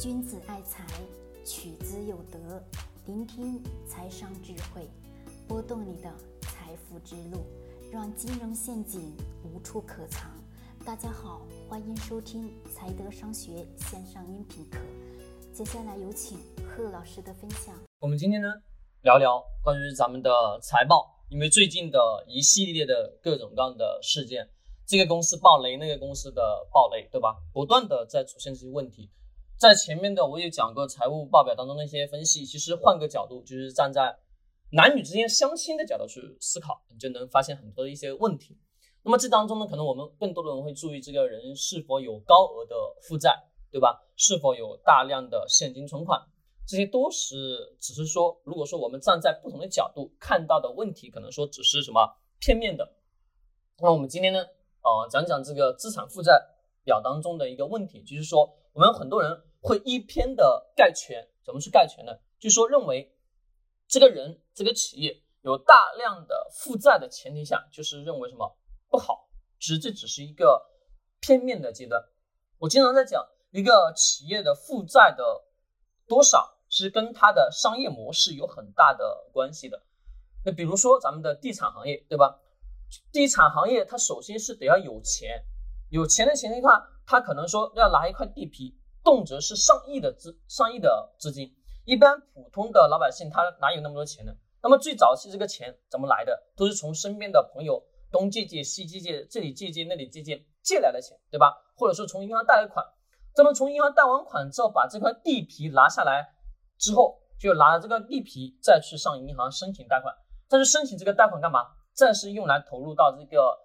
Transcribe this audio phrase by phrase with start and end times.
[0.00, 0.84] 君子爱财，
[1.44, 2.60] 取之有德。
[3.06, 4.90] 聆听财商智慧，
[5.46, 7.46] 拨动你的财富之路，
[7.92, 10.32] 让金融陷阱无处可藏。
[10.84, 14.80] 大家好，欢迎收听财德商学线上音频课。
[15.52, 17.72] 接下来有请贺老师的分享。
[18.00, 18.48] 我们今天呢，
[19.02, 24.50] 聊聊关于咱们的财报，因为最近的一系列的各种各样的事件，
[24.84, 27.36] 这个公司爆雷，那个公司的爆雷，对吧？
[27.52, 29.08] 不断的在出现这些问题。
[29.58, 34.18] 在前面的我也讲过财务报表当中的一些分析，其实换个角度，就是站在
[34.72, 38.58] 男女之间相亲的角度去思考，你就能发现很多的一些问题。
[39.02, 43.30] 那么这当中呢，可能我们更多的人会注意这个人是否有高额的负债，
[43.70, 44.02] 对吧？
[44.16, 46.20] 是否有大量的现金存款，
[46.66, 52.94] 这些都是只是说，如果说我们站在不同的角度看到的问题，可能说只是什么片面的。
[53.78, 56.40] 那我们今天呢，呃，讲讲这个资产负债
[56.84, 59.42] 表当中的一个问题，就是说我们很多人。
[59.66, 62.12] 会一篇的概全，怎么去概全呢？
[62.38, 63.16] 就说认为
[63.88, 68.58] 这个人这个企业有大量的负债的前提下，就是认为什么
[68.90, 69.26] 不好，
[69.58, 70.62] 其实这只是一个
[71.18, 72.04] 片面的阶段。
[72.58, 75.24] 我经常在讲一个企业的负债的
[76.06, 79.82] 多少，是跟它的商业模式有很大的关系的。
[80.44, 82.38] 那比如说咱们的地产行业，对吧？
[83.10, 85.42] 地产行业它首先是得要有钱，
[85.94, 86.66] 有钱的前提下，
[87.06, 88.76] 他可能说要拿一块地皮。
[89.04, 94.32] 动辄是上亿的资上亿的资金，一般普通的老百姓他哪有那么多钱呢？
[94.60, 96.42] 那么最早期这个钱怎么来的？
[96.56, 101.54] 都是从身边的朋友东借借西借借，这里借借那里借借借来的钱，对吧？
[101.76, 102.84] 或者说从银行贷了款，
[103.36, 106.34] 那么从银行贷完款之后，把这块地皮拿下来
[106.76, 110.12] 之后，就拿着这个地皮再去上银行申请贷款。
[110.48, 111.60] 但是申请这个贷款干嘛？
[111.92, 113.56] 再是用来投入到这个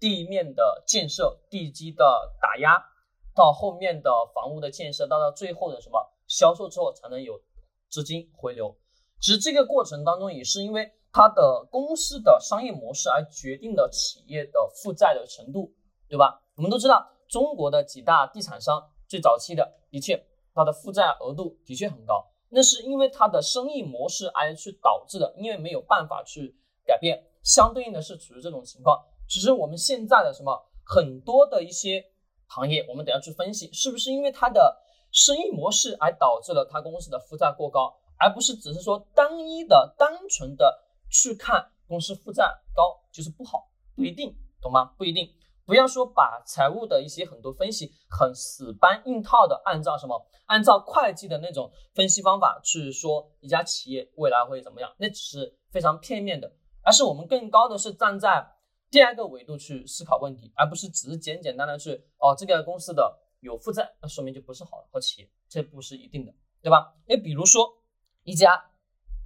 [0.00, 2.86] 地面的建设、地基的打压。
[3.32, 7.40] 到后面的房屋的建设，到到最后的什么销售之后，才能有
[7.88, 8.76] 资金回流。
[9.20, 15.72] 其实这个过程当中，也是因为它的公司的商业模式而决定了企业的负债的程度，
[16.08, 16.42] 对吧？
[16.56, 29.06] 我们都知道，中国的几大地产商最早期的，的确它的负债额度的确很高，那是因为它的生意模式而去导致的，因为没有办法去改变，相对应的是处于这种情况。
[29.30, 32.04] 只是我们现在的什么很多的一些。
[32.52, 34.82] 行业，我们等下去分析，是不是因为它的
[35.12, 42.42] 生意模式而导致了它公司的负债过高，而不是只是说单一的、单纯的去看公司负债
[42.74, 44.86] 高就是不好，不一定，懂吗？
[44.98, 45.32] 不一定。
[45.64, 56.52] 不要说把财务的一些很多分析很死搬硬套的按照什么，按照会计的那种分析方法去说一家企业未来会怎么样，那只是非常片面的，
[56.82, 58.44] 而是我们更高的是站在。
[58.90, 66.94] 第二个维度去思考问题，而不是只是简简单单去哦，这个公司的有负债，那说明就不是好好企业，这不是一定的，对吧？
[67.06, 67.82] 哎，比如说
[68.24, 68.70] 一家，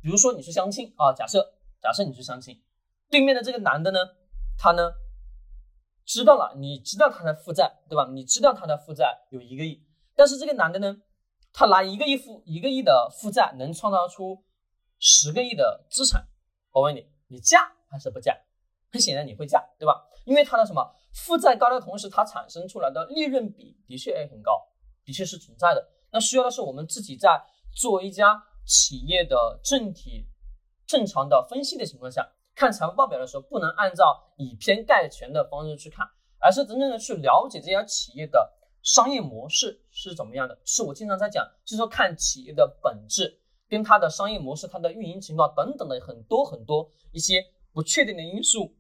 [0.03, 2.63] 比如说你去相亲啊，假设假设你去相亲，
[3.09, 3.99] 对面的这个男的呢，
[4.59, 4.93] 他呢
[6.05, 8.11] 知道了，你知道他的负债，对吧？
[8.13, 9.83] 你知道他的负债有一个亿，
[10.15, 11.01] 但是这个男的呢，
[11.55, 14.45] 他拿一个亿负一个亿的负债，能创造出
[14.99, 16.29] 十个亿的资产，
[16.73, 18.44] 我问你，你嫁还是不嫁？
[18.95, 20.07] 很显然你会嫁，对吧？
[20.25, 24.53] 因为它的什么负债高的同时，它产生出来的利润比的确也很高，
[25.05, 25.85] 的确是存在的。
[26.13, 27.43] 那需要的是我们自己在
[27.75, 30.29] 做一家企业的整体
[30.87, 36.07] 正常的分析的情况下，看财务报表的时候，不能按照以偏概全的方式去看，
[36.39, 38.49] 而是真正的去了解这家企业的
[38.85, 40.57] 商业模式是怎么样的。
[40.65, 48.73] 是我经常在讲，就是说看企业的本质跟它的商业模式、它的运营情况等等的很多很多一些不确定的因素。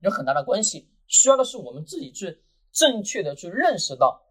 [0.00, 4.22] 有很大的关系，需要的是我们自己去正确的去认识到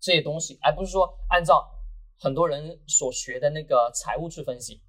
[0.00, 1.70] 这些东西，而不是说按照
[2.18, 4.82] 很多人所学的那个财务去分析，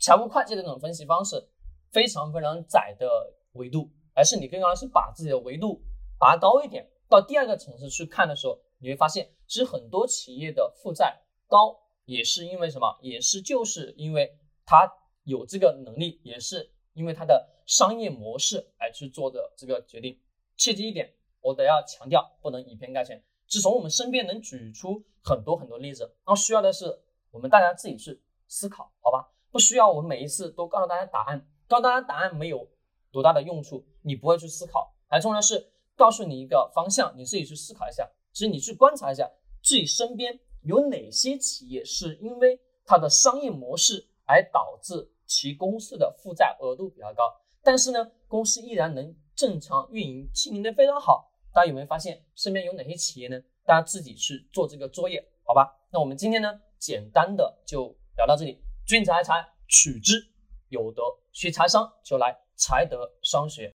[0.00, 1.48] 财务会计的那种分析方式
[1.90, 3.08] 非常非常窄的
[3.52, 5.82] 维度，而是你更要是把自己的维度
[6.18, 12.98] 拔高一点，到第二个层次去看的时候，你会发现，其实很多企业的负债高也是因为什么？
[13.00, 14.92] 也是就是因为它
[15.22, 17.50] 有这个能力，也是因为它的。
[17.66, 20.20] 商业模式来去做的这个决定，
[20.54, 23.24] 切记一点，我得要强调，不能以偏概全。
[23.46, 27.00] 是从我们身边能举出很多很多例子，然后需要的是
[27.30, 29.32] 我们大家自己去思考，好吧？
[29.50, 32.68] 不需要我每一次都告诉大家答案，告诉大家答案没有
[33.10, 34.94] 多大的用处，你不会去思考。
[35.08, 38.06] 还重要的是告诉你一个方向，你自己去思考一下。
[38.34, 39.26] 其实你去观察一下
[39.62, 47.22] 自己身边有哪些企业是因为它的商业模式而导致其公司的负债额度比较高。
[47.62, 51.30] 但是呢，公司依然能正常运营，经营的非常好。
[51.52, 53.40] 大家有没有发现身边有哪些企业呢？
[53.64, 55.72] 大家自己去做这个作业，好吧？
[55.92, 58.60] 那我们今天呢，简单的就聊到这里。
[58.84, 60.14] 君子爱财，取之
[60.68, 61.02] 有德。
[61.32, 63.72] 学财商就来财德商学。